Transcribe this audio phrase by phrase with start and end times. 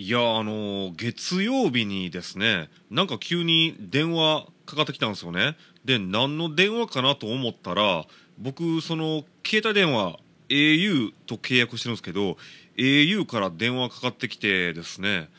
[0.00, 5.56] いやあの月曜日にですねなんか急に電話かかってきたんですよね。
[5.84, 8.04] で何の電話かなと思ったら
[8.38, 12.36] 僕その携帯電話 au と契約してるんですけど
[12.76, 15.30] au から電話かかってきてですね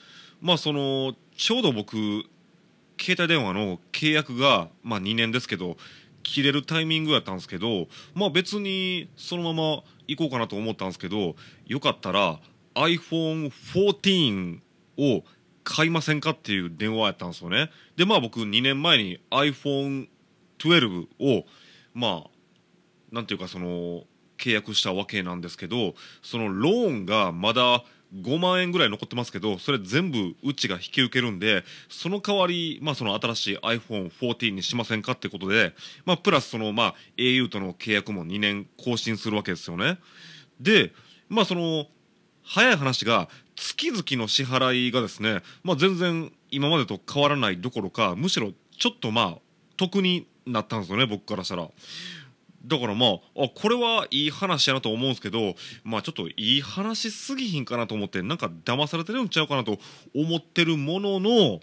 [0.42, 1.96] まあそのちょうど僕
[3.00, 5.78] 携帯電話の契約が、まあ、2年ですけど
[6.22, 12.42] 切れるタイミングやったんですけどまあ別にそのまま行こうかなと思ったんですけどよかったら
[12.80, 14.60] iPhone14
[14.98, 15.24] を
[15.64, 17.70] 買いませんかっていう電話やったんですよね。
[17.96, 21.46] でまあ僕2年前に iPhone12 を
[21.94, 22.30] まあ
[23.12, 24.04] なんていうかその
[24.38, 27.84] 契約したわけなんですけどそのローンがまだ
[28.16, 40.00] 5万円ぐらい残ってますけどそれ全部うちが引き受けるんでその代わり、まあ、その新しい iPhone14 にしませんかってことで、まあ、プラスその、まあ、au との契約も2年更新するわけですよね。
[40.60, 40.92] で
[41.28, 41.86] まあその
[42.50, 49.38] 早い話が月々の支払いがですね、まあ、全然今までと変わらないどころかむしろちょっとまあ
[49.78, 51.70] 得になったんですよね僕からしたら。
[52.66, 59.78] だからまああこれはいい話やなと思うんですけどまあちょっといい話すぎひんかなと思ってなんか騙されてるんちゃうかなと
[60.14, 61.60] 思ってるものの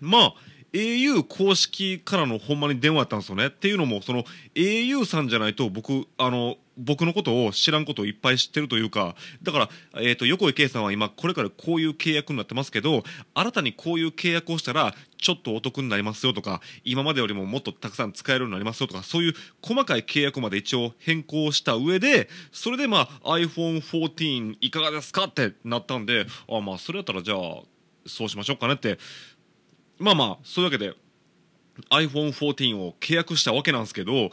[0.00, 0.34] まあ
[0.76, 3.46] au 公式からのほんまに電話やったんですよね。
[3.46, 4.24] っていうのもその
[4.54, 13.02] au さんじゃないと僕あの僕のことを知らんことをいっぱい知ってるというかだから、えーと、横井圭さんは今これからこういう契約になってますけど
[13.34, 27.38] 新たにこういう契約をしたらちょっとお得になりますよとか今までよりももっとたくさん使えるようになりますよとかそういう細かい契約まで一応変更した上でそれでまあ iPhone14 いかがですかってなったんであまあそれやったらじゃあ
[28.06, 28.98] そうしましょうかねって
[29.98, 30.94] まあまあそういうわけで
[31.90, 34.30] iPhone14 を契約したわけなんですけど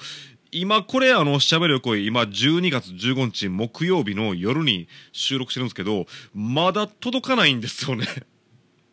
[0.52, 8.06] 今これあの喋る声今12月15日木曜日の夜に収録してるんですけどまだ届かないんですよね。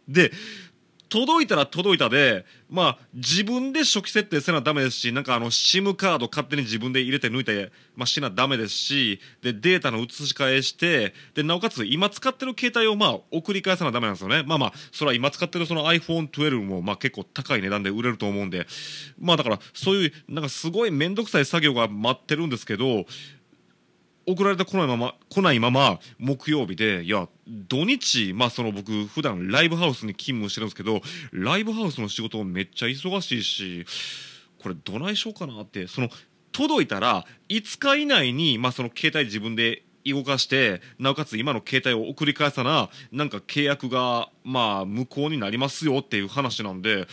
[0.08, 0.32] で
[1.10, 14.44] 届いたら届いたで、まあ、自分で初期設定せなダメですし、なんかあの、SIM カード勝手に自分で入れて抜いて、まあ、しなダメですし、で、データの移し替えして、で、なおかつ今使ってる携帯をまあ、送り返さなダメなんですよね。
[14.46, 18.66] まあまあ、それは今使ってるその iPhone12 もまあ結構高い値段で売れると思うんで、
[19.18, 23.04] まあだから、そういう、なんかすごいめんどくさい作業が待ってるんですけど、
[24.30, 31.00] 送られてこないまま来ないまま木曜日でいや土日まあその僕普段ライブハウスに勤務してるんですけど
[31.32, 33.86] ライブハウスの仕事めっちゃ忙しいし
[34.62, 36.08] これどないしようかなってその
[36.52, 47.06] 届いたら5日以内にまあその携帯自分で動かしてなおかつ今の携帯を送り返さななんか契約がまあ無効になりますよっていう話なんで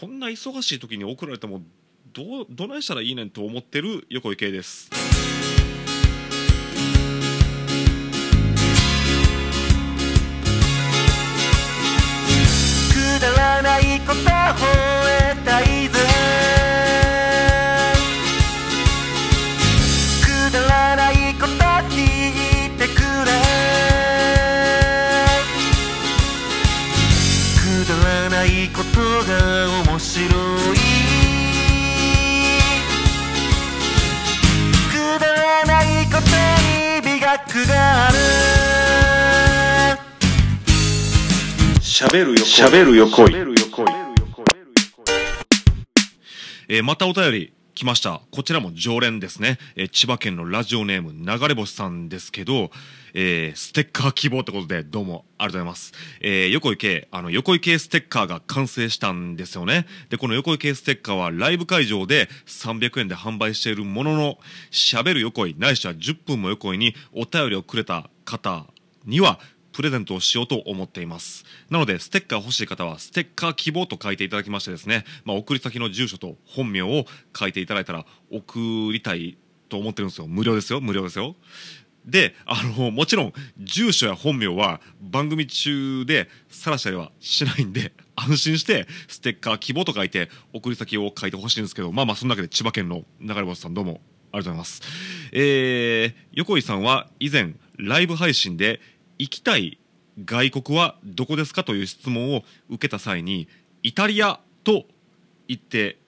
[0.00, 1.62] こんな忙しい時に送られても
[2.12, 4.90] どどないしたらいいねんと思ってる横井圭です。
[13.62, 14.64] ないこと吠
[15.08, 15.98] えたいぜ
[20.24, 21.52] くだらないこと
[21.90, 21.94] 聞
[22.66, 23.30] いてくれ。
[27.56, 29.00] くだらないこと
[29.30, 29.32] が
[29.84, 30.28] 面白い。
[34.90, 37.74] くだらないことに美学が
[38.08, 38.16] ある。
[41.92, 43.49] しゃべるよし
[46.72, 48.20] えー、またお便り来ました。
[48.30, 49.58] こちらも常連ですね。
[49.74, 52.70] えー、千葉県のラジオネーム流れ星さんですけど、
[53.12, 55.92] えー、ステッカー希望ってことでどうもありがとうございます。
[56.20, 59.84] えー、横井圭、あの、横井圭ステッカーが完成したんですよね。
[60.10, 64.38] で、この横井圭ステッカーはライブ会場で300円で販売しているものの、
[64.70, 68.64] 喋る横井、ないしは10分も横井にお便りをくれた方
[69.06, 69.40] には、
[69.80, 71.46] プレゼントをしようと思っています。
[71.70, 79.38] なのでステッカー欲しい方はステッカー希望と書いていただきましてですね、まあ、送り先の住所と本名を書いていただいたら送りたい
[79.70, 80.26] と思ってるんですよ。
[80.26, 80.82] 無料ですよ。
[80.82, 81.34] 無料ですよ。
[82.04, 94.82] であのもちろん住所や本名は番組中でさらしたりはしないんで安心してステッカー希望と書いて送り先を書いてほしいんですけどまあまあその中で千葉県の流れ星さんどうもありがとうございます。
[95.32, 98.80] えー、横井さんは以前ライブ配信で
[99.20, 99.78] 行きたい
[100.24, 103.48] 外国はどこですかという質問を受けた際に
[103.82, 104.84] イタリアと
[105.46, 105.98] 言って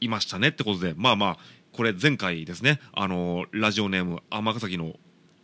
[0.00, 1.38] いましたねってことでまあまあ
[1.72, 2.80] これ前回ですね。
[2.92, 4.96] あのラジオネーム尼崎の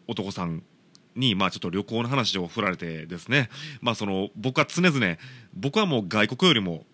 [0.07, 0.65] 男さん
[1.17, 3.49] にまあちょっと旅行の話を振られてですね。
[3.81, 5.17] まあその僕は常々
[5.55, 6.85] 僕はもう外国よりも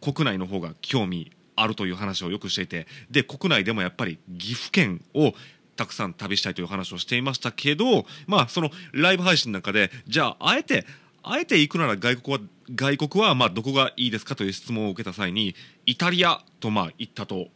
[0.00, 5.32] 国内の方が興味あるという話をよくしていてで国内でもやっぱり岐阜県を
[5.80, 10.84] たくさん旅したいという話をしていましたけどまあそのライブ配信の中でじゃああえて
[11.22, 12.42] あえて行くなら外国は
[12.74, 15.54] 外国はまあどこがいいですかという質問を受けた際に
[15.86, 17.46] イタリアとまあ言ったと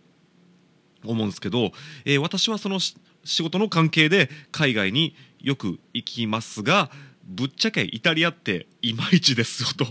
[1.05, 1.73] 思うんですけど、
[2.07, 6.91] えー私はその仕事の関係で海外によく行きますが
[7.25, 9.87] ぶっちゃけイタリアっていまいちですよと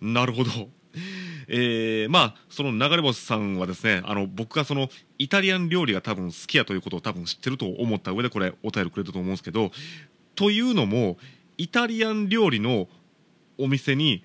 [0.00, 0.70] なるほど。
[1.48, 9.72] えーまあその流れ星さんはですねあの僕がそのイタリアン料理が多分好きやということを多分知ってると思った上でこれお便りくれたと思うんですけど
[10.34, 11.18] というのも
[11.58, 12.88] イタリアン料理の
[13.58, 14.22] お店に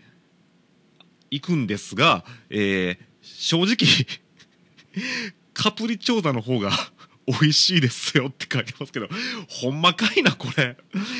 [1.31, 3.75] 行くんですが、えー正直
[5.54, 6.71] カプリチョーザの方が
[7.27, 9.07] 美味しいですよって書いてますけど
[9.48, 10.77] ほんまかいなこれ。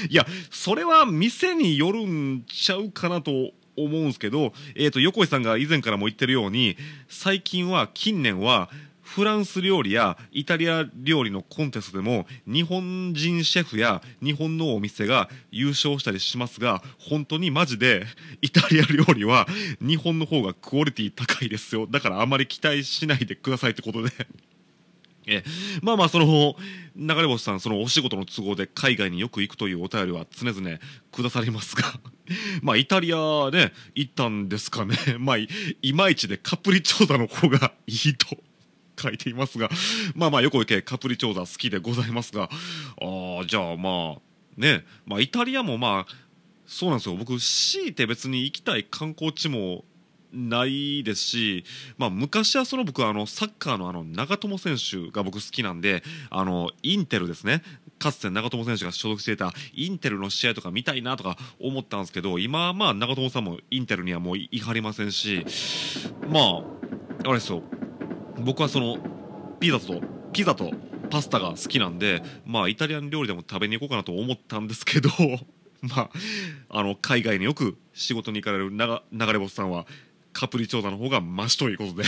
[0.10, 3.52] いやそれは店によるんちゃうかなと
[3.84, 6.78] 思うんですけど、えー、と横井さんが以前からも言ってるように
[7.08, 8.70] 最近は近年は
[9.10, 18.06] フランス料理やイタリア料理のコンテストでも日本人シェフや日本のお店が優勝したりしますが本当にマジで
[18.44, 19.48] イタリア料理は
[19.82, 21.88] 日本の方がクオリティ高いですよ。
[21.88, 24.12] だからあまり期待しないでくださいってことで。
[25.30, 25.44] え
[25.82, 26.56] まあまあその
[26.96, 30.80] 流れ星さんそのお仕事の都合で海外によく行くというお便りは常々
[31.12, 31.84] くださりますが
[32.62, 34.98] まあイタリアね行ったんですかね。
[35.20, 35.48] まあい
[35.94, 38.38] まいちでカプリチョーザの方がいいと
[39.02, 39.70] 書いていますが
[40.16, 42.50] まあまあ横池カプリチョーザ好きでございますが
[43.02, 44.22] あじゃあまあ
[44.58, 46.14] ねまあイタリアもまあ
[46.66, 47.16] そうなんですよ。
[47.16, 49.86] 僕強いて別に行きたい観光地も
[50.34, 51.64] ないですし、
[51.98, 57.64] まあ、昔はその僕はあのサッカーのあの長友選手が僕好きなんであのインテルですね。
[58.00, 65.46] かつて長友選手が所属していたインテルの試合とか見たいなとか思ったんですけど今はまあ長友さんもインテルにはもういはりませんし
[66.30, 66.64] まあ
[67.26, 67.62] あれですよ。
[68.40, 68.98] 僕はその
[69.60, 70.02] ピザと
[70.32, 70.72] ピザと
[71.10, 75.10] パスタが好きなんでまあイタリアン料理でも食べに行こうかなと思ったんですけど
[75.82, 76.10] まあ
[76.70, 79.86] あの海外によく仕事に行かれる流れ星さんは
[80.40, 82.04] カプリチョーザの方がマシということで。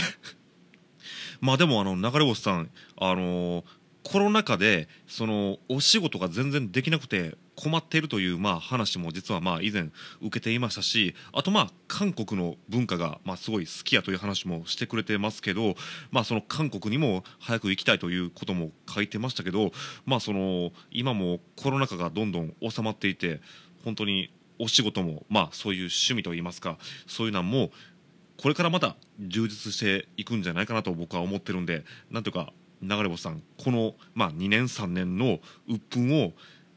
[1.42, 3.62] まあでもあの流れ星さんあの
[4.04, 9.90] コロナ禍でそのお仕事が全然できなくて困っているというまあ話も実はまあ以前
[10.22, 15.74] 受けていましたしあとまあ韓国の文化がまあすごい好きやという話もしてくれてますけど
[16.10, 19.72] まあその韓国にも早く行きたいということも書いてましたけど
[20.06, 23.42] まあその今もコロナ禍がどんどん収まっていて
[23.84, 27.72] 本当にお仕事もまあそういう趣味といいますかそういうのも
[28.36, 32.52] これからまた充実していくんじゃないかなと僕は思ってるんでなんというか
[32.82, 35.38] 流れ星さんこの、まあ、2年3年の
[35.68, 36.32] 鬱憤を、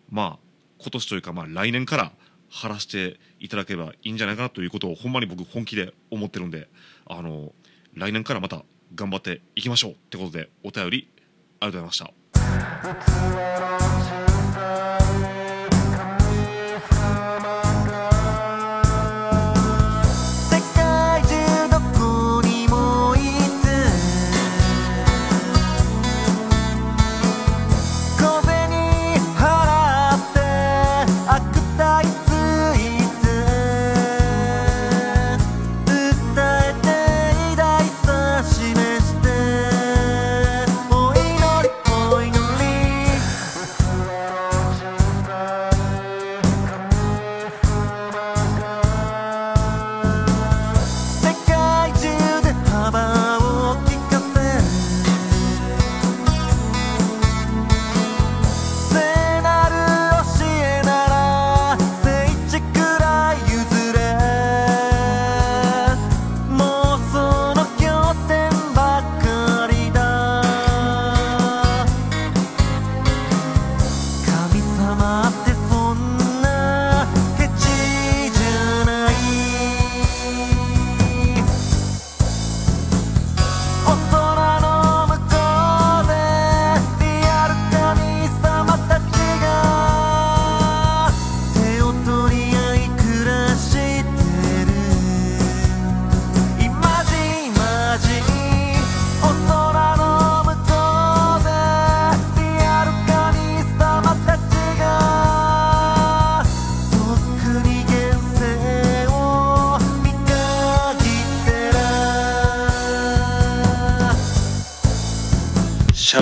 [0.09, 0.39] まあ、
[0.79, 2.11] 今年というか、まあ、来年から
[2.49, 6.69] 晴らしていただければいいんじゃないかなということをほんまに僕本気で思ってるんで
[7.07, 7.51] あの
[7.95, 8.63] 来年からまた
[8.93, 11.09] 頑張っていきましょうってことでお便り
[11.59, 12.13] ありがとうございま
[12.85, 13.74] した。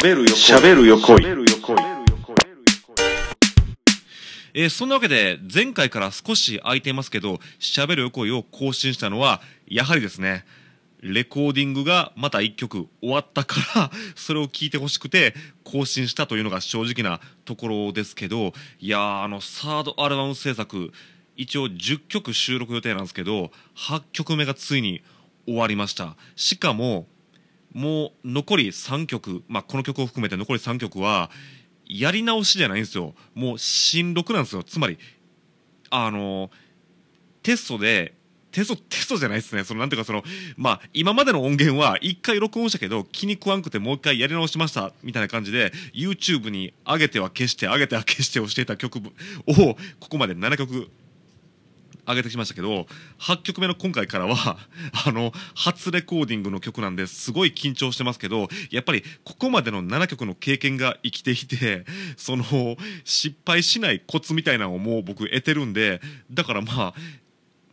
[0.03, 1.23] しゃべるよしゃべるよこい
[4.53, 10.45] えーそんなわけで前回から少し空いていますけど「しゃべるよこい」を更新したのはやはりですね
[10.99, 20.91] レコーディングがまた1曲終わったから それを聞いてほしくて更新したというのが正直なところですけどいやーあのサードアルバム制作
[21.37, 25.01] 一応10曲収録予定なんですけど8曲目がついに
[25.45, 26.15] 終わりました。
[26.35, 27.07] しかも
[27.73, 31.29] もう残り3曲、まあ、この曲を含めて残り3曲は
[31.85, 33.13] やり直しじゃないんですよ。
[33.35, 34.63] もう新録なんですよ。
[34.63, 34.97] つまり
[35.89, 36.49] あの
[37.41, 38.13] テストで
[38.51, 39.63] テストテストじゃないですね。
[39.63, 40.23] そのなんていうかその
[40.55, 49.01] まあ今までの音源は1回録音したけど気に食わんくてもう1回やり直しましたみたいな感じで YouTube に上げては消して上げては消してをしていた曲を
[49.99, 50.89] ここまで7曲
[52.07, 52.85] 上げてきましたけど
[53.19, 54.57] 8曲目の今回からは
[55.05, 61.85] あの初レコーディングの曲なんですごい緊張してますけどやっぱりここまでの7曲の経験が生きていて
[62.17, 62.43] その
[63.03, 67.23] 失敗しないコツみたいなのをもう僕得てるんでだからまあ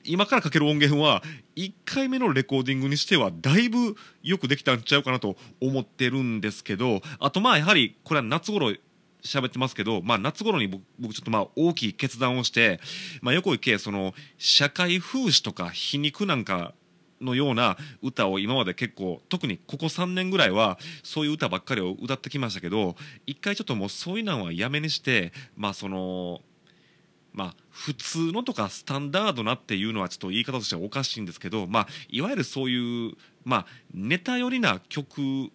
[0.05, 1.23] 今からかける音源は
[1.57, 8.75] 1回目のレコーディングにしてはだいぶよくできたんちゃうかなと思ってるんですけどあとまあやはりこれは夏頃
[9.23, 12.81] 喋ってますけど、まあ、夏頃に僕僕ちょっとまあ大きい決断をして、
[13.23, 16.75] まあ、横行けその社会風刺とか皮肉なんか
[17.21, 22.97] のような歌を今まで結構特にここ3年ぐらいはそういう歌ばっかりを歌ってきましたけど
[23.27, 26.41] 一回ちょっともうそういうのはやめにしてまあその
[27.33, 35.51] まあ普通のとかスタンダードなっていうのはちょっと言い方としてはおかしいんですけどまあいわゆるそういうまあネタ寄りな曲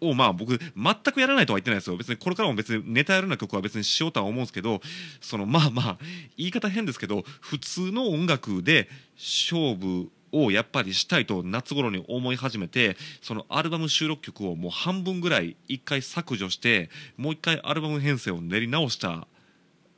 [0.00, 1.96] をまあ僕全くやらないとは言ってないですよ。
[1.96, 4.80] 別にこれからも別にネタやるような曲は別にしようとは思うんですけど
[5.20, 5.98] そのまあまあ
[6.36, 19.26] 言い方変ですけど普通の音楽で勝負をやっぱりしたいと夏頃に思い始めてそのアルバム収録曲をもう半分ぐらい一回削除してもう一回アルバム編成を練り直した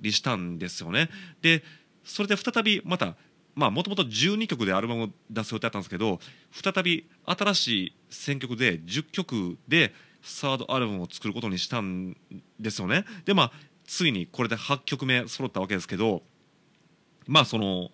[0.00, 1.08] りしたんですよね。
[1.42, 1.62] で
[2.04, 3.14] それで再びまた
[3.54, 9.92] まあもともと12曲でアルバムを出す予定だったんですけど再び新しい選曲で10曲で
[10.22, 12.16] サードアルバムを作ることにしたん
[12.58, 13.04] ですよね。
[13.24, 13.52] でまあ
[13.84, 16.22] ついにこれで8曲目揃ったわけですけど
[17.26, 17.90] まあその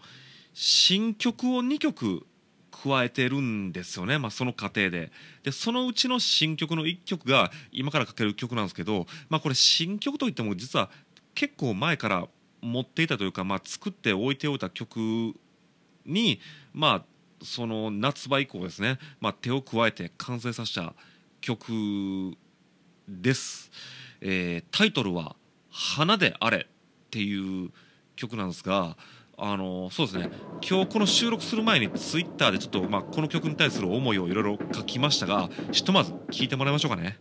[0.55, 2.27] 新曲を2曲
[2.71, 5.11] 加えてるんですよね、まあ、その過程で。
[5.43, 10.91] でそのうちの新曲の1曲が今からかける曲なんですけど、まあ、これ新曲といっても実は
[11.35, 12.29] 結構前から
[12.61, 15.35] 持っていたというか、まあ、作って置いておいた曲
[16.09, 16.41] に、
[16.73, 20.95] まあ、その夏場以降ですね、まあ、手を加えて完成させた
[21.41, 22.37] 曲
[23.09, 23.71] です、
[24.21, 25.37] えータイトルは
[25.71, 27.71] 「花であれ」っていう
[28.17, 28.97] 曲なんですが
[29.41, 30.31] あのそうですね。
[30.69, 37.19] 今日この収録する前にツイッターでちょっと、まあ、この曲に対する思いをいろいろ書きましたがひとまず聞いてもらいましょうかね。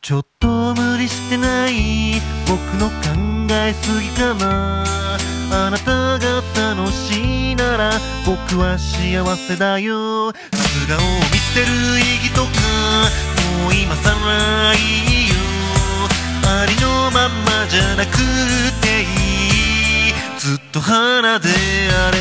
[0.00, 2.14] ちょっと無理してない
[2.48, 5.09] 僕の考えすぎかな。
[5.52, 6.42] あなたが
[6.76, 7.90] 楽しいなら
[8.24, 10.32] 僕は幸せだよ。
[10.32, 11.00] 素顔を
[11.32, 11.66] 見せる
[11.98, 12.48] 意義とか
[13.62, 15.34] もう今さらいいよ。
[16.46, 18.16] ありのままじゃなく
[18.80, 19.04] てい
[20.10, 20.14] い。
[20.38, 22.18] ずっと花であれ。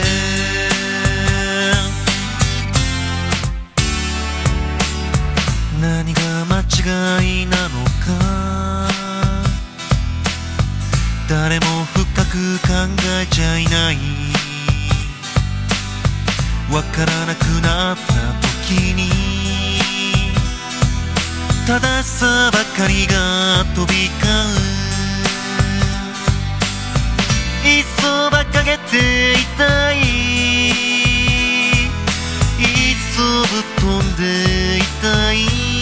[5.80, 8.90] 何が間違いなのか。
[11.30, 12.74] 誰も深く考
[13.22, 13.98] えちゃいない。
[16.72, 18.04] わからなくなった
[18.68, 19.10] 時に
[21.66, 24.22] 正しさばかりが飛び交
[27.66, 27.68] う。
[27.68, 29.98] いっそばかげていたい。
[32.60, 35.79] いっそぶっ飛んでいたい。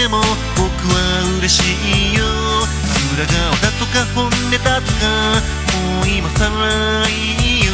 [0.00, 0.16] でも
[0.56, 0.96] 僕は
[1.40, 1.60] 嬉し
[2.14, 2.24] いよ。
[3.12, 4.32] 裏側だとか本音
[4.64, 5.04] だとか
[5.76, 7.10] もう今さらい
[7.60, 7.72] いよ。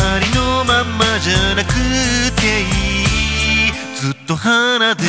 [0.00, 1.72] ありのままじゃなく
[2.38, 2.64] てい
[3.70, 3.72] い。
[3.96, 5.02] ずっと花で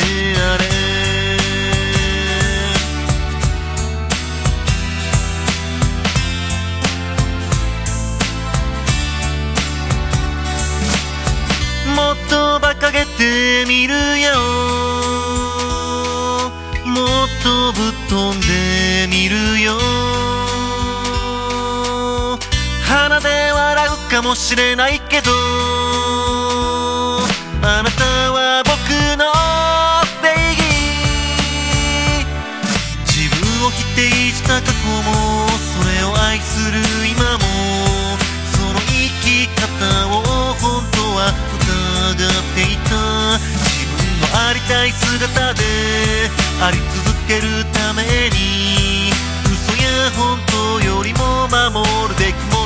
[24.36, 25.32] しれないけど
[27.62, 28.76] あなたは僕
[29.16, 29.32] の
[30.20, 30.60] 正義
[33.06, 36.78] 自分を否定した過去もそれを愛する
[37.10, 37.40] 今も
[38.52, 39.64] その生き方
[40.08, 40.22] を
[40.60, 42.92] 本当は疑っていた。
[43.40, 45.62] 自分のありたい姿で
[46.60, 49.10] あり続けるために
[49.44, 52.65] 嘘や本当よりも守るべきも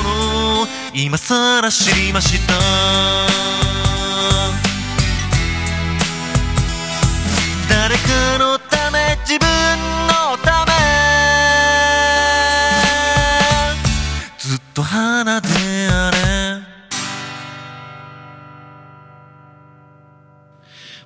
[0.93, 2.53] 今さら知りました。
[7.69, 9.47] 誰かのため自分
[10.07, 10.73] のため。
[14.37, 15.47] ずっと花で
[15.89, 16.17] あれ。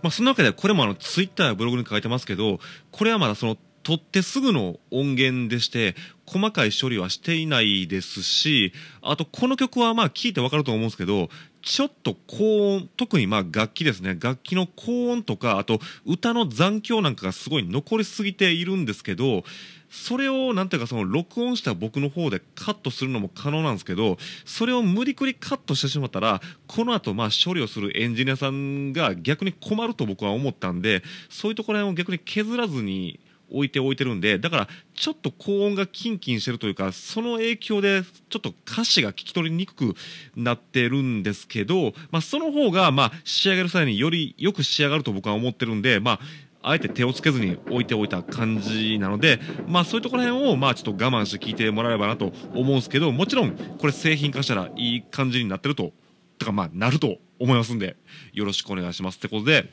[0.01, 2.59] まあ、そんなわけでこれもあのツイッターやブログに書いてますけど
[2.91, 8.73] これはまだその撮ってすぐの音源でして細かい処理はしていないですし
[9.03, 11.29] あとこの曲はまあ聞いてわかると思うんですけど
[11.61, 14.17] ちょっと高音特にまあ楽器ですね。
[14.19, 19.43] 楽器の高音とかあと歌の残響なんかがすごい残りすぎているんですけど
[19.89, 33.19] それをなんていうかその録音した僕の方でカットするのも可能なんですけどそれを無理くりカットしてしまったらこの後まあ処理をするエンジニアさんが逆に困ると僕は思ったんでそういうところを逆に削らずに
[33.51, 39.95] 置いておいてるんでだからちょっと高音がキンキンしてるというかその影響でちょっと歌詞が聞き取りにくく
[40.35, 46.19] なってるんですけど、まあ、その方がまあ仕上げる際によりよく仕上がると僕は思ってるんでまあ
[46.67, 55.91] あえて手をつけずに置いておいた感じなので、まあそういうところら辺を、まあちょっと我慢して聞いてもらえればなと思うんですけど、もちろんこれ製品化したらいい感じになってると、
[56.39, 57.97] とかまあなると思いますんで、
[58.33, 59.71] よろしくお願いしますってことで、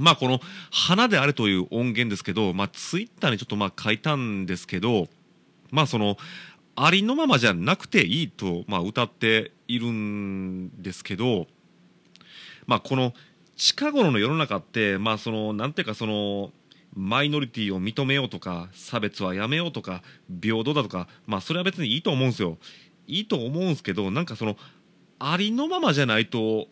[0.00, 0.40] まあこの
[0.70, 5.08] 花であれという音源ですけど、まあツイッターにちょっとまあ書いたんですけど、
[5.70, 6.16] まあその、
[6.82, 11.46] ありのままじゃなくていいと、まあ、歌っているんですけど、
[12.66, 13.12] まあ、この
[13.56, 16.52] 近頃の世の中って、まあ、そのなんていうかその
[16.94, 20.02] マイノリティを認めようとか差別はやめようとか
[20.42, 22.56] 平等だとか、まあ、それは別にいいと思うんですよ。
[23.06, 24.56] いいと思うんですけどなんかその
[25.18, 26.68] ありのままじゃないと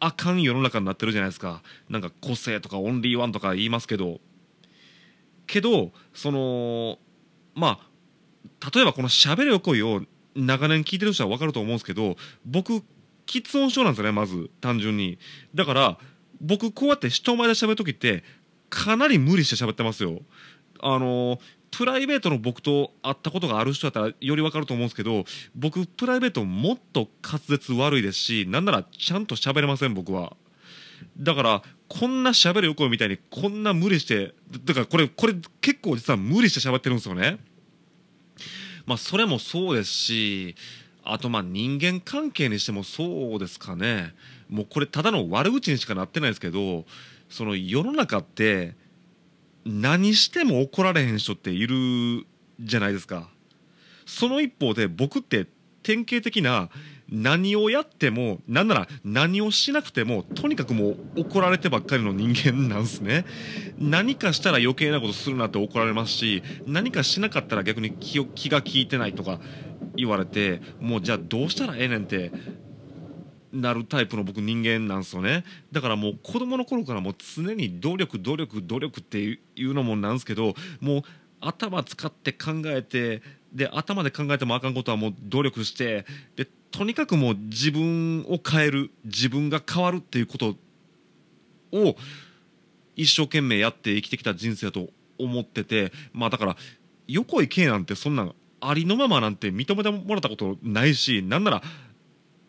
[0.00, 1.62] あかん世の中になってるじゃないですか。
[1.88, 4.20] なんか個性とかオンリーワンとか言いますけど。
[5.46, 6.98] けどその
[7.54, 10.02] まあ例えばこの「しゃべれよ恋」を
[10.34, 12.82] 長年聞いてる人は分かると思うんですけど僕
[13.26, 15.18] 喫音症なんですよねまず単純に。
[15.54, 15.98] だから
[16.40, 18.24] 僕こうやって人前で喋る時って
[18.70, 20.22] かなり無理して喋ってますよ。
[20.80, 21.38] あの
[21.76, 25.24] プライベートの僕と会ったことがある人だったらより分かると思うんですけど
[25.56, 30.36] 僕プライベートもっと滑舌悪いですしなんならちゃんと喋れません僕は。
[31.18, 34.34] だからこんな喋る横みたいにこんな無理して
[34.64, 37.38] だからこれこれ結構実は無理して喋ってるんですよね。
[38.86, 40.54] まあそれもそうですし
[41.02, 44.14] あとまあ人間関係にしてもそうですかね。
[44.48, 46.84] もうこれただの悪口にしかなってないですけど
[47.28, 48.76] その世の中って
[49.64, 52.26] 何しても怒られへん人っている
[52.60, 53.28] じゃないですか。
[54.06, 55.46] その一方で僕って
[55.82, 56.68] 典型的な
[57.08, 63.24] 何をやってもなんなら何をしなくてもとにかくもう怒られてばっかりの人間なんすね。
[63.78, 69.40] 何かしたら余計なことするなって怒られますし何かしなかったら逆に気気が利いてないとか
[69.96, 72.32] 言われてもうじゃあどうしたらええねんって
[73.54, 75.44] なるタイプの僕人間なんですよね。
[75.72, 81.02] だからもう子供の頃からもう常に努力努力努力っていうのもなんですけどもう
[81.40, 86.04] 頭使って考えてで頭で考えてもあかんことはもう努力して
[86.36, 90.56] でとにかくもう自分を変える自分が変わるっていうこと
[91.72, 91.96] を
[92.96, 94.88] 一生懸命やって生きてきた人生だと
[95.18, 96.56] 思っててまあだから
[97.06, 101.62] 横井圭なんてそんなありのままなんて認めてもらったことないしなんなら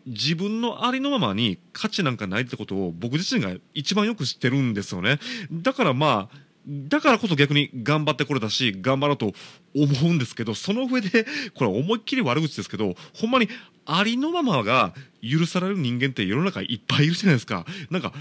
[0.05, 5.19] 自分のありのままに価値なんかないってことを僕自身が一番よく知ってるんですよね。
[5.51, 9.33] だからまあだからこそ逆に頑張ってこれたし頑張ろうと
[9.75, 13.49] 思うんですけどその上で これ思いっきり悪口ですけどほんまに
[13.85, 17.65] ありのままが許される人間って世の中いっぱいいるじゃないですか。
[17.91, 18.13] なんか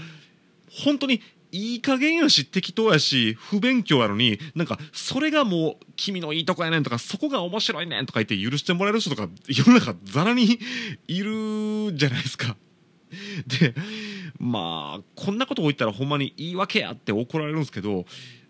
[0.69, 10.59] 本当にいい加減やし適当やし不勉強やのになんかそれがもう君のいいとこやねんとかそこが面白いねんとか言って許してもらえる人とか世の中ざらに
[11.07, 12.55] いるじゃないですか。
[13.47, 13.73] で
[14.39, 18.05] まあこんなことを言ったらほんまに言い訳やって怒られるんですけど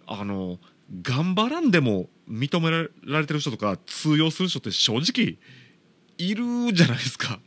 [0.08, 0.60] あの
[1.02, 5.38] 頑張らんでも認められてる人とか通用する人って正直
[6.18, 7.40] いるじゃないですか。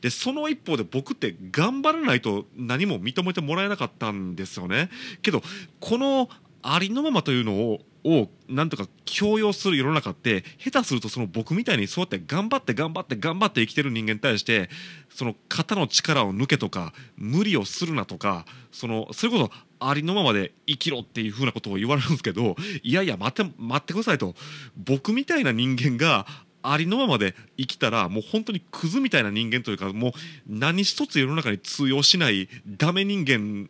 [0.00, 4.90] でその一方で僕って頑張らないと何も認めてもらえなかったんですよね。
[5.22, 5.42] けど
[5.80, 6.28] この
[6.62, 14.70] ありのままというのををなんとか強要する世の中って下手するとその僕みたいにそうやって頑張って頑張って頑張って生きてる人間に対して
[15.08, 24.34] その肩の力を抜けとか無理をするなとかそのそれこそありのままで生きろっていうふうなことを言われるんですけどいやいや待って待ってくださいと。
[24.76, 26.26] 僕みたいな人間が
[26.62, 30.12] ありのままで生きたらもう本当にクズみたいな人間というかもう
[30.46, 33.68] 何一つ世の中に通用しないダメ人間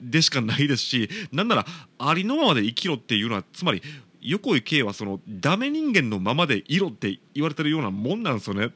[0.00, 1.66] でしかないですしなんなら
[1.98, 3.82] ありのままで生きろっていうのはつまり
[4.20, 8.66] 横井圭はそのダメ人間のままでいろって言われてるようなもんなんですよね。
[8.66, 8.70] っ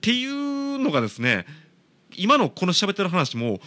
[0.00, 1.44] ていうのがですね
[2.16, 3.60] 今のこの喋ってる話も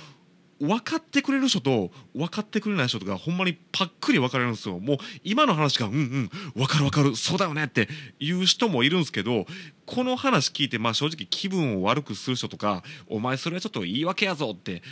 [0.64, 4.80] 分かってくれる人と分かってくれない人とかほんまにパックリ分かれるんですよ。
[4.80, 7.90] もう今の話がうんうん分かる分かるそうだよねって
[8.22, 9.46] いう人もいるんですけど
[9.86, 14.84] この話聞いてまあ正直気分を悪くする人とかお前それはちょっと言い訳やぞって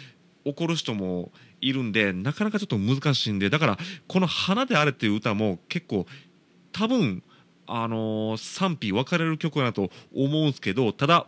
[0.43, 1.31] 怒る人も
[1.61, 6.05] いるんでなかなかちょっと難しいんでだからこの「花であれ」っていう歌も結構
[6.73, 7.23] 多分
[7.65, 11.27] あの賛否分かれる曲だなと思うんですけどただ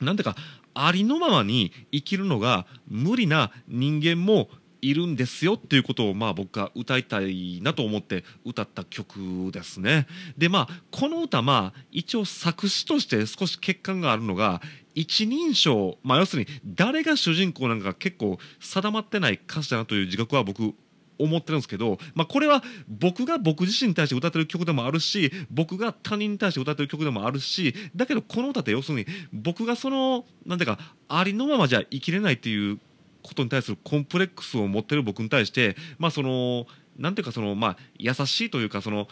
[0.00, 0.36] なんていうか
[0.76, 4.48] ありのままに生きるのが無理な人間も
[4.82, 10.06] いるんですよっていうことをまあ僕が歌いたいなと思って歌った曲ですね。
[10.36, 14.60] でまあこの歌まあ一応作詞として少し欠陥があるのが
[14.94, 20.74] 一人称まあ要するに誰が主人公なんか結構定まってない歌詞だなという自覚は僕
[21.18, 32.78] 思ってるんですけど、まあ、これは僕が僕自身に対して歌ってる曲でもあるし僕が他人に対して歌ってる曲でもあるしだけどこの歌って要するに僕がそのなんていうかありのままじゃ生きれないっていう
[33.22, 39.08] ことに対するコンプレックスを持ってる僕に対してまあそのなんていうかそのまあ優しいというかその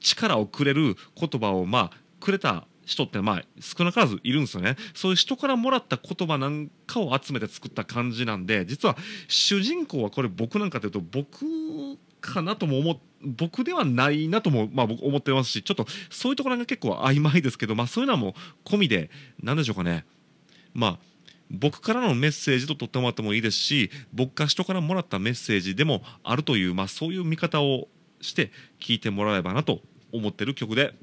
[0.00, 8.96] 力をくれる言葉をまあくれた人ってまあ少なからずいるんですよねそういう人からもらった言葉なんかを集めて作った感じなんで実は
[9.28, 11.46] 主人公はこれ僕なんかというと僕
[12.20, 18.32] かなとも思僕ではないなとも、まあ、僕思ってますしちょっとそういうところが結構曖昧ですけど、まあ、そういうのはもう
[18.64, 19.10] 込みで
[19.42, 20.04] 何でしょうかね
[20.72, 20.98] まあ
[21.50, 27.88] 僕からのメッセージと取ってもらってもいいですし僕が人からもらったメッセージでもあるという、まあ、そういう見方を
[28.20, 29.80] して聞いてもらえればなと
[30.12, 30.94] 思ってる曲で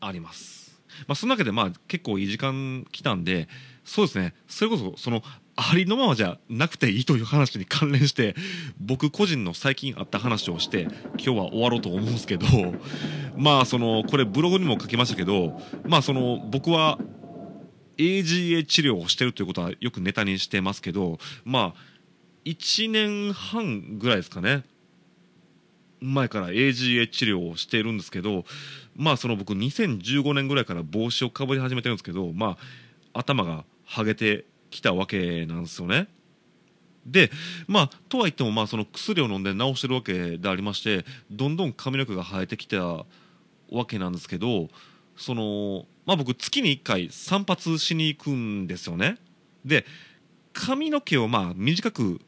[0.00, 0.61] あります。
[1.06, 3.48] まあ、そのわけでまあ結構いい時間来たんで
[3.84, 4.34] そうですね。
[4.46, 5.22] それこそその
[5.56, 8.34] ありのままじゃなくていいという話に関連して
[8.80, 12.46] 僕個人の最近あった話をして今日は終わろうと思うんですけど
[13.36, 16.98] まあそのこれブログにも書きましたけどまあその僕は
[17.98, 21.92] AGA 治療をしてるということはよくネタにしてますけどまあ
[22.44, 24.64] 1年半ぐらいですかね。
[26.02, 28.44] 前から AGA 治療をしているんですけど
[28.96, 32.58] まあその僕2015年ぐらいから帽子をかぶり始めてるんですけどま
[33.12, 36.08] あ頭がハゲてきたわけなんですよね。
[37.06, 37.30] で
[37.66, 43.06] まあとは言ってもまあその薬を飲んで治してるわけでありましてどんどん髪の毛が生えてきたわ
[43.86, 44.68] けなんですけど
[45.16, 49.18] そのまあ僕月に1回散髪しに行くんですよね。
[49.64, 49.84] で
[50.52, 52.20] 髪の毛をまあ短く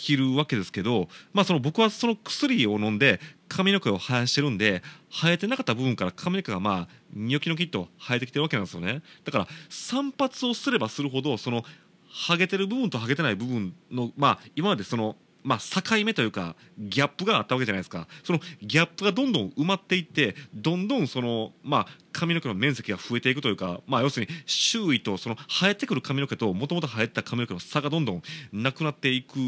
[0.00, 9.02] 切るわけですけど、まあ、その僕はその薬を飲んで髪の毛を生やしてるんで生えてなかった部分から髪の毛がまあニョキニョキと生えてきてるわけなんですよね。
[9.24, 11.64] だから散髪をすればするほどその
[12.08, 18.06] ハゲてる部分とハゲてない部分のまあ今までそのまあ、境目というかギャップがあったわけじゃないですか。
[18.22, 28.22] そのギャップがどんどん埋まっていってどんどんその、まあ、髪の毛の面積が増えていくというか、まあ、要するに周囲とその生えてくる髪の毛ともともと生えてた髪の毛の差がどんどん
[28.52, 29.38] なくなっていく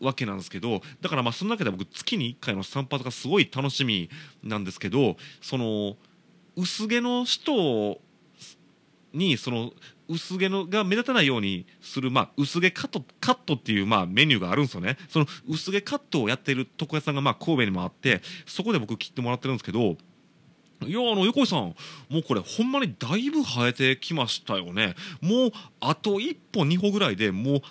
[0.00, 4.10] わけなんですけどだからまあその中で僕月に1回の散髪がすごい楽しみ
[4.42, 5.96] なんですけどその
[6.56, 7.98] 薄毛の人
[9.12, 9.72] にその
[10.08, 14.96] 薄毛のが目立たないようにする、まあ、薄毛カットカットっていう、まあ、メニューがあるんですよね。
[15.08, 19.96] その薄毛カットをやっている床屋さんが、まあ、神戸にもあってそこで僕切ってもらってるんですけど
[20.86, 21.74] いやあの横井さん
[22.10, 24.94] もうこれほんまにだいぶ生えてきましたよね。
[25.20, 27.62] もうあと1歩2歩ぐらいでもう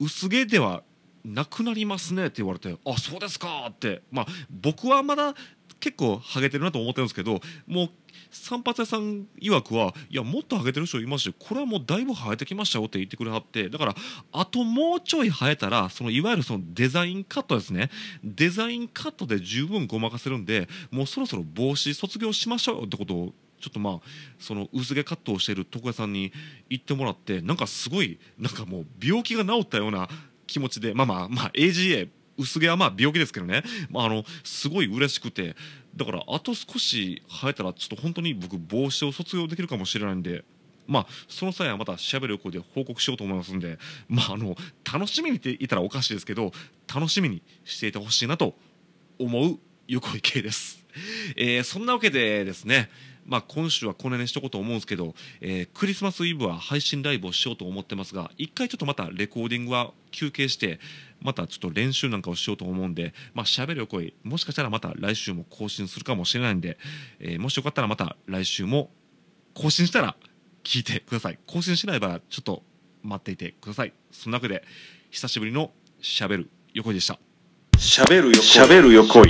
[0.00, 0.82] 薄毛では
[1.24, 4.02] なくなりますねって言われてあそうですかって。
[4.10, 5.34] まあ僕はまだ
[5.82, 7.90] 結構ハゲてるなと思ってるんですけどもう
[8.30, 13.94] 散髪屋さん曰くはいやもっとハゲてる人いますしこれはもうだいぶ生えてきましたよって言ってくれはってだから
[14.30, 17.90] あともうちょい生えたらそのいわゆるそのデザインカットですね。
[18.22, 24.00] デザインカットで十分ごまかせるんでもうそろそろ帽子卒業しましょうよってことをちょっとまあ
[24.38, 26.32] その薄毛カットをしている床屋さんに
[26.68, 30.08] 行ってもらってなんかすごいなんかもう病気が治ったような
[30.46, 35.56] 気持ちでまあまあまあ AGA 薄毛はまあ病気ですけどね、まあ、あのすごい嬉しくて。
[35.94, 40.44] だからあと少し生えたらちょっと本当に僕帽子を卒業できるかもしれないんで。
[40.88, 44.56] まあ、その際はまたしゃべる声で報告しようと思いますんで、まあ、あの
[44.92, 46.50] 楽しみにって言ったらおかしいですけど
[46.92, 48.54] 楽しみにしていてほしいなと
[49.18, 50.84] 思う横井圭です、
[51.36, 52.90] えーそんなわけでですね
[53.24, 60.80] まあ、今週はこの辺にしとこうと思うんですけど、えークリスマスイブは配信ライブをしようと思ってますが一回ちょっとまたレコーディングは休憩して
[61.20, 66.78] またちょっと練習なんかをしようと思うんでまあ喋る声もしかしたらまた来週も更新するかもしれないんで、
[67.20, 68.90] えーもしよかったらまた来週も
[69.54, 70.16] 更新したら
[70.64, 71.38] 聞いてください。
[71.46, 72.62] 更新しない場合はちょっと
[73.02, 73.92] 待っていてください。
[74.10, 74.64] そんなわけで
[75.10, 77.18] 久しぶりのしゃべる横井でした。
[77.78, 79.28] しゃべるよしゃべるよ恋